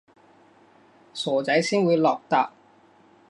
[1.13, 2.49] 傻仔先會落疊